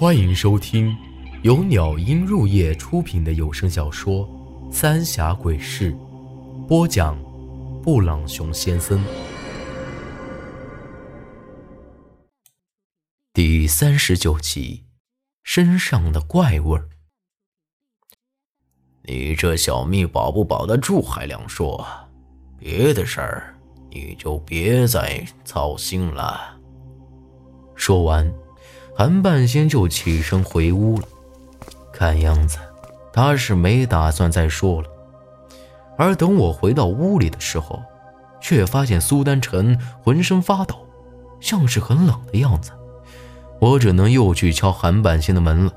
[0.00, 0.96] 欢迎收听
[1.42, 4.24] 由鸟音入夜出品的有声小说
[4.72, 5.92] 《三峡鬼事》，
[6.68, 7.18] 播讲：
[7.82, 9.04] 布朗熊先生。
[13.32, 14.84] 第三十九集，
[15.42, 16.88] 身上的怪味儿。
[19.02, 21.84] 你这小命保不保得住还两说，
[22.56, 23.58] 别的事儿
[23.90, 26.56] 你就别再操心了。
[27.74, 28.32] 说完，
[28.98, 31.06] 韩半仙就起身回屋了。
[31.92, 32.58] 看样子，
[33.12, 34.88] 他是没打算再说了。
[35.96, 37.80] 而等我回到屋里的时候，
[38.40, 40.84] 却发现苏丹晨浑身发抖，
[41.38, 42.72] 像是很冷的样子。
[43.60, 45.72] 我只能又去敲韩半仙的门了。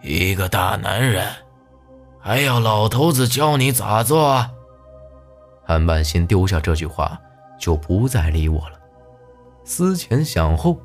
[0.00, 1.26] 一个大男人，
[2.20, 4.46] 还要老头子教你咋做？
[5.64, 7.20] 韩半仙丢下这句话，
[7.58, 8.78] 就不再理我了。
[9.64, 10.80] 思前想后，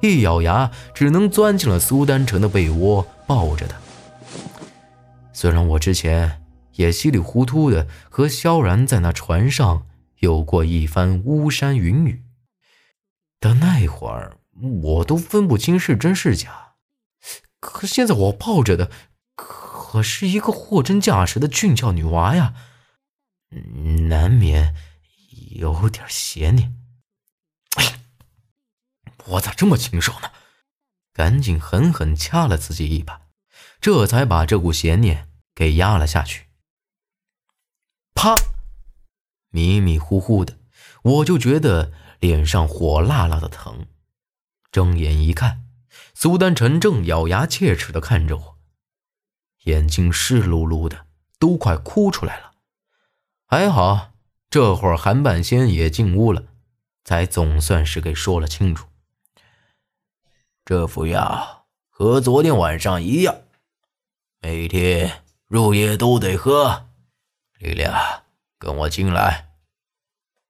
[0.00, 3.76] 一咬牙，只能钻进了苏丹城的被窝，抱着他。
[5.32, 6.42] 虽然我之前
[6.72, 9.86] 也稀里糊涂的和萧然在那船上
[10.18, 12.22] 有过一番巫山云雨，
[13.38, 14.36] 但那会儿
[14.82, 16.74] 我都分不清是真是假。
[17.58, 18.90] 可现在我抱着的，
[19.34, 22.54] 可是一个货真价实的俊俏女娃呀，
[24.08, 24.74] 难免
[25.56, 26.74] 有点邪念。
[29.26, 30.30] 我咋这么禽兽呢？
[31.12, 33.22] 赶紧狠狠掐了自己一把，
[33.80, 36.46] 这才把这股邪念给压了下去。
[38.14, 38.34] 啪！
[39.50, 40.58] 迷迷糊糊的，
[41.02, 43.86] 我就觉得脸上火辣辣的疼。
[44.70, 45.64] 睁眼一看，
[46.14, 48.58] 苏丹晨正咬牙切齿的看着我，
[49.64, 51.06] 眼睛湿漉漉的，
[51.38, 52.52] 都快哭出来了。
[53.46, 54.12] 还好，
[54.48, 56.44] 这会儿韩半仙也进屋了，
[57.04, 58.89] 才总算是给说了清楚。
[60.70, 63.40] 这副药和昨天晚上一样，
[64.40, 66.86] 每天入夜都得喝。
[67.58, 67.82] 丽丽，
[68.56, 69.48] 跟我进来。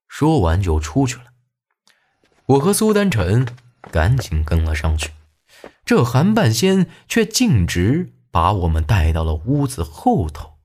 [0.07, 1.23] 说完就出去了。
[2.45, 3.47] 我和苏丹晨
[3.91, 5.09] 赶紧跟了上去，
[5.83, 10.59] 这韩半仙却径直把我们带到了屋子后头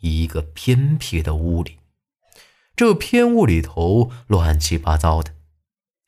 [0.00, 1.78] 一个偏僻的屋里。
[2.74, 5.32] 这偏屋里头乱七八糟的，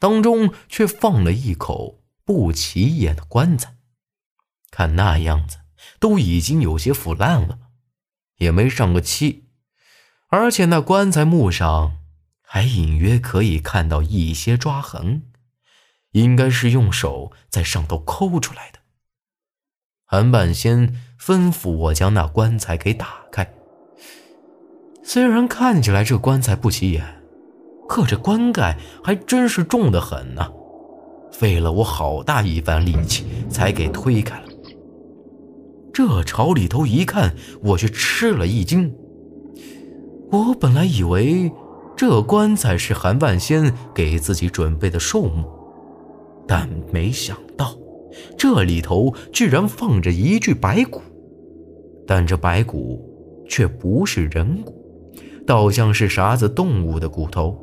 [0.01, 1.98] 当中却放了一口。
[2.29, 3.75] 不起眼的棺材，
[4.71, 5.61] 看那样子
[5.99, 7.59] 都已经有些腐烂了，
[8.37, 9.49] 也没上个漆，
[10.29, 11.97] 而且那棺材木上
[12.43, 15.23] 还隐约可以看到一些抓痕，
[16.11, 18.81] 应该是用手在上头抠出来的。
[20.05, 23.55] 韩半仙吩咐我将那棺材给打开，
[25.03, 27.23] 虽然看起来这棺材不起眼，
[27.89, 30.53] 可这棺盖还真是重的很呢。
[31.39, 34.47] 费了我好大一番力气，才给推开了。
[35.93, 37.33] 这朝里头一看，
[37.63, 38.93] 我却吃了一惊。
[40.33, 41.53] 我本来以为
[41.97, 45.45] 这棺材是韩万仙给自己准备的寿木，
[46.45, 47.73] 但没想到
[48.37, 51.01] 这里头居然放着一具白骨。
[52.05, 53.01] 但这白骨
[53.49, 54.75] 却不是人骨，
[55.47, 57.57] 倒像是啥子动物的骨头。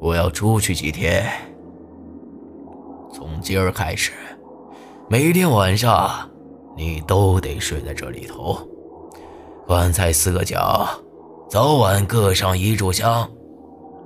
[0.00, 1.30] 我要出去几天。
[3.42, 4.12] 今儿开始，
[5.08, 6.30] 每天晚上
[6.76, 8.56] 你都得睡在这里头。
[9.66, 10.88] 棺材四个角，
[11.50, 13.28] 早晚各上一炷香。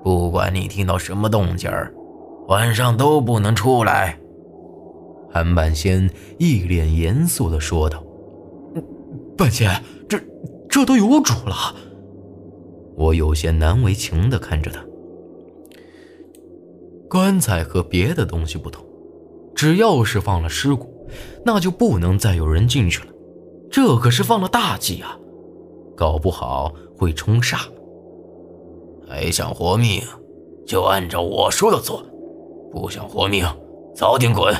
[0.03, 1.93] 不管你听到什么动静儿，
[2.49, 4.19] 晚上都不能出来。
[5.31, 6.09] 韩半仙
[6.39, 8.03] 一脸严肃地说道
[9.37, 9.71] ：“半仙，
[10.09, 10.19] 这
[10.67, 11.75] 这都有主了。”
[12.97, 14.83] 我有些难为情地看着他。
[17.11, 18.86] 棺材和别的东西不同。
[19.57, 21.09] 只要是放了尸骨，
[21.45, 23.07] 那就不能再有人进去了。
[23.71, 25.19] 这可是放了大忌啊，
[25.97, 27.61] 搞不好会冲煞。
[29.09, 30.03] 还想活命，
[30.67, 32.03] 就按照我说的做；
[32.71, 33.47] 不想活命，
[33.95, 34.55] 早点滚。”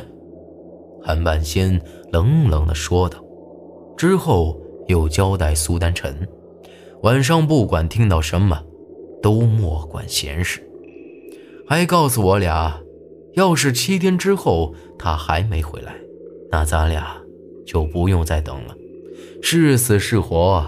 [1.05, 3.23] 韩半仙冷冷地说道。
[3.97, 4.59] 之后
[4.89, 6.27] 又交代苏丹晨，
[7.03, 8.63] 晚上不管听到什么，
[9.23, 10.67] 都莫管闲事。
[11.69, 12.81] 还告诉我俩。
[13.37, 15.95] 要是七天之后他还没回来，
[16.51, 17.23] 那咱俩
[17.67, 18.75] 就不用再等了。
[19.43, 20.67] 是死是活，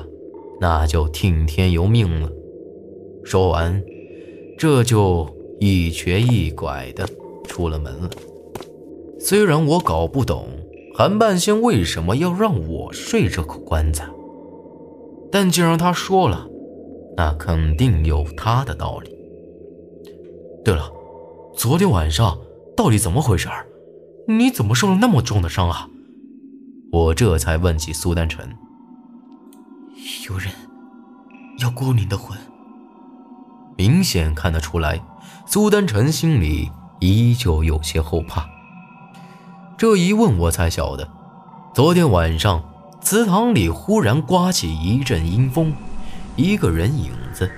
[0.60, 2.30] 那就听天由命了。
[3.24, 3.82] 说完，
[4.58, 5.26] 这就
[5.58, 7.08] 一瘸一拐的
[7.44, 8.10] 出了门了。
[9.18, 10.46] 虽然我搞不懂
[10.94, 14.06] 韩半仙为什么要让我睡这口棺材，
[15.32, 16.46] 但既然他说了，
[17.16, 19.10] 那肯定有他的道理。
[20.62, 20.92] 对了，
[21.56, 22.38] 昨天晚上。
[22.78, 23.48] 到底怎么回事？
[24.28, 25.88] 你怎么受了那么重的伤啊？
[26.92, 28.56] 我这才问起苏丹晨。
[30.28, 30.52] 有人
[31.58, 32.38] 要勾你的魂。
[33.76, 35.02] 明显看得出来，
[35.44, 36.70] 苏丹晨心里
[37.00, 38.48] 依旧有些后怕。
[39.76, 41.10] 这一问，我才晓得，
[41.74, 42.62] 昨天晚上
[43.00, 45.72] 祠堂里忽然刮起一阵阴风，
[46.36, 47.50] 一个人影子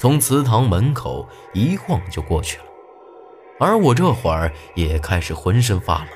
[0.00, 2.64] 从祠堂门口一晃就过去了。
[3.58, 6.08] 而我这会儿也开始浑身发冷。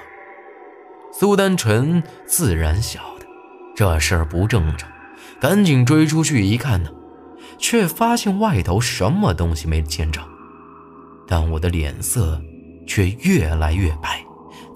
[1.12, 3.26] 苏丹晨自然晓得
[3.74, 4.90] 这事儿不正常，
[5.40, 6.90] 赶紧追出去一看呢。
[7.60, 10.20] 却发现外头什么东西没见着，
[11.26, 12.40] 但我的脸色
[12.86, 14.24] 却越来越白，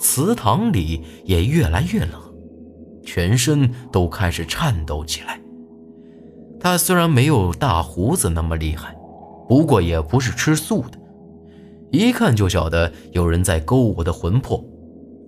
[0.01, 2.21] 祠堂里也越来越冷，
[3.05, 5.41] 全身都开始颤抖起来。
[6.59, 8.93] 他虽然没有大胡子那么厉害，
[9.49, 10.99] 不过也不是吃素的，
[11.93, 14.65] 一看就晓得有人在勾我的魂魄，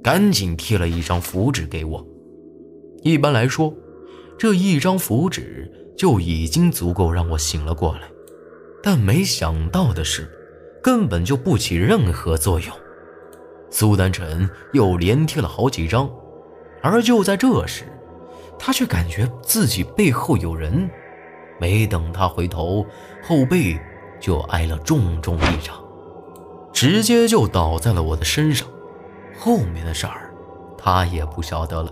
[0.02, 2.04] 赶紧贴了一张符纸给我。
[3.02, 3.72] 一般来说，
[4.36, 5.70] 这一张符纸。
[5.96, 8.00] 就已经足够让我醒了过来，
[8.82, 10.28] 但没想到的是，
[10.82, 12.68] 根本就不起任何作用。
[13.70, 16.10] 苏丹晨又连贴了好几张，
[16.82, 17.84] 而就在这时，
[18.58, 20.90] 他却感觉自己背后有人。
[21.60, 22.84] 没等他回头，
[23.22, 23.78] 后背
[24.20, 25.76] 就挨了重重一掌，
[26.84, 28.68] 直接就倒在了我的身上。
[29.38, 30.30] 后面的事儿，
[30.76, 31.90] 他也不晓得了。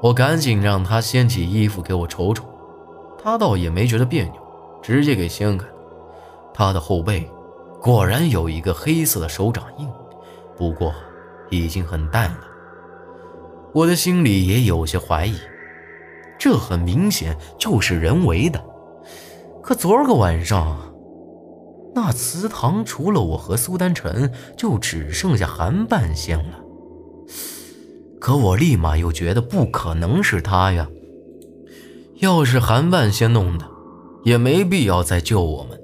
[0.00, 2.42] 我赶紧让他掀起衣服给我瞅瞅。
[3.22, 4.32] 他倒也没觉得别扭，
[4.82, 5.72] 直接给掀开了。
[6.54, 7.30] 他的后背
[7.82, 9.86] 果然有一个黑色的手掌印，
[10.56, 10.94] 不过
[11.50, 12.40] 已经很淡了。
[13.74, 15.36] 我的心里也有些怀疑，
[16.38, 18.58] 这很明显就是人为的。
[19.62, 20.91] 可昨儿个晚上，
[21.94, 26.58] 那祠堂除了我和苏丹晨，就只剩下韩半仙了。
[28.18, 30.88] 可我立马又觉得不可能是他呀。
[32.20, 33.68] 要是韩半仙弄的，
[34.24, 35.78] 也没必要再救我们。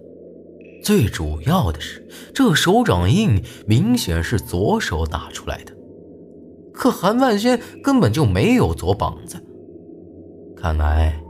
[0.83, 5.73] 最主要的是，这手掌印明显是左手打出来的，
[6.73, 9.37] 可韩半仙根本就没有左膀子。
[10.57, 11.21] 看来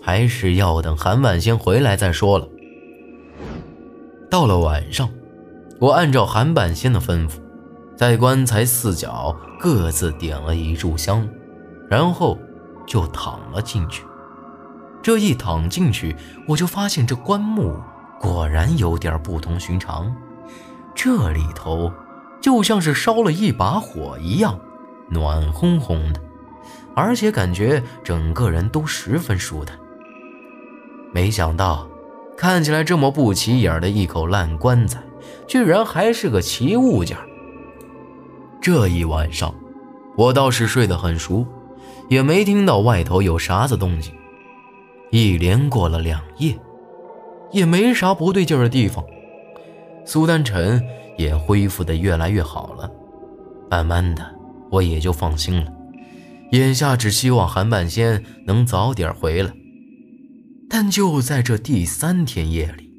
[0.00, 2.48] 还是要等韩半仙回来再说了。
[4.34, 5.08] 到了晚上，
[5.78, 7.34] 我按照韩半仙的吩咐，
[7.96, 11.28] 在棺材四角各自点了一炷香，
[11.88, 12.36] 然后
[12.84, 14.02] 就躺了进去。
[15.00, 16.16] 这一躺进去，
[16.48, 17.76] 我就发现这棺木
[18.18, 20.12] 果然有点不同寻常。
[20.96, 21.92] 这里头
[22.40, 24.58] 就像是烧了一把火一样，
[25.10, 26.20] 暖烘烘的，
[26.96, 29.78] 而且感觉整个人都十分舒坦。
[31.12, 31.86] 没想到，
[32.36, 35.00] 看起来这么不起眼的一口烂棺材，
[35.46, 37.16] 居然还是个奇物件。
[38.60, 39.54] 这一晚上，
[40.16, 41.46] 我倒是睡得很熟，
[42.08, 44.12] 也没听到外头有啥子动静。
[45.10, 46.58] 一连过了两夜，
[47.52, 49.04] 也没啥不对劲的地方，
[50.04, 50.82] 苏丹晨
[51.16, 52.90] 也恢复的越来越好了。
[53.70, 54.24] 慢慢的，
[54.70, 55.70] 我也就放心了。
[56.50, 59.52] 眼下只希望韩半仙能早点回来。
[60.76, 62.90] 但就在这第三天夜里，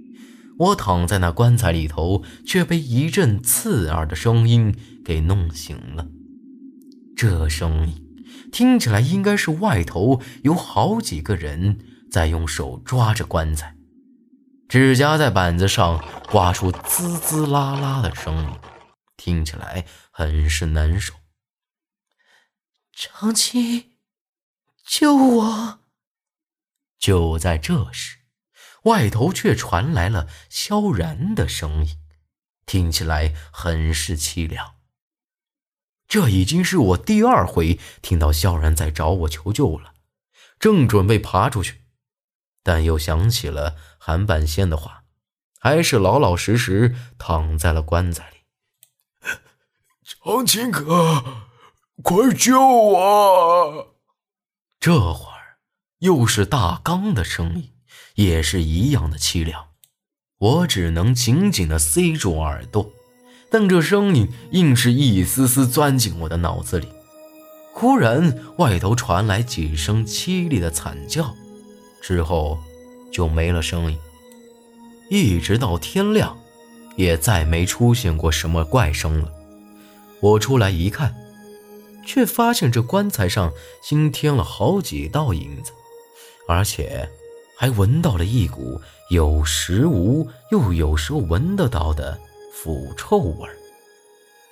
[0.60, 4.74] 我躺在那棺材里头，却被一阵刺耳的声音
[5.04, 6.07] 给弄醒了。
[7.18, 11.79] 这声音听起来应该是外头有好几个人。
[12.10, 13.75] 在用手抓着棺材，
[14.70, 18.50] 指甲在板子上刮出滋滋啦啦的声音，
[19.17, 21.13] 听起来很是难受。
[22.94, 23.84] 长青，
[24.88, 25.79] 救我！
[27.00, 28.20] 就在这时，
[28.84, 31.98] 外头却传来了萧然的声音，
[32.66, 34.75] 听起来很是凄凉。
[36.08, 39.94] 这已经是我第二回听到萧然在找我求救了，
[40.60, 41.82] 正准备爬出去。
[42.64, 45.04] 但又想起了韩半仙的话，
[45.60, 48.38] 还是老老实实躺在了棺材里。
[50.04, 51.48] 长青哥，
[52.04, 53.96] 快救我！
[54.80, 55.35] 这会儿
[56.06, 57.72] 又是大刚的声音，
[58.14, 59.70] 也是一样的凄凉。
[60.38, 62.92] 我只能紧紧的塞住耳朵，
[63.50, 66.88] 但这声音硬是一丝丝钻进我的脑子里。
[67.74, 71.34] 忽然，外头传来几声凄厉的惨叫。
[72.04, 72.60] 之后
[73.12, 73.98] 就没了声音，
[75.10, 76.38] 一直到天亮，
[76.98, 79.32] 也再没出现过什么怪声了。
[80.20, 81.16] 我出来一看，
[82.06, 85.72] 却发现这棺材上新添了好几道影子，
[86.48, 87.10] 而且
[87.58, 92.20] 还闻到了一股有时无又有时候闻得到的
[92.54, 93.50] 腐臭味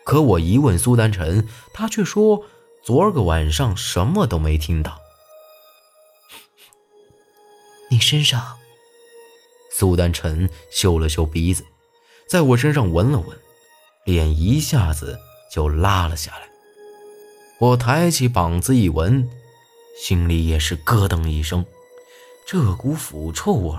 [0.04, 2.44] 可我一问苏丹臣，他却说
[2.84, 5.00] 昨儿个晚上什么都没听到。
[7.90, 8.58] 你身上……
[9.72, 11.66] 苏丹臣嗅了嗅鼻子，
[12.28, 13.38] 在我身上闻了闻，
[14.06, 15.18] 脸一下子
[15.52, 16.50] 就拉了下来。
[17.60, 19.28] 我抬起膀子一闻，
[20.00, 21.66] 心里也是咯噔一声，
[22.54, 23.76] 这股腐臭味，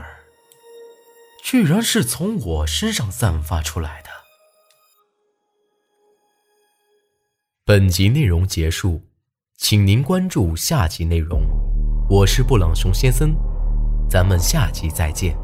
[1.44, 4.08] 居然是从我身上散发出来的。
[7.64, 9.00] 本集内容结束，
[9.56, 11.42] 请您关注下集内容。
[12.10, 13.36] 我是布朗熊先生，
[14.10, 15.43] 咱们下集再见。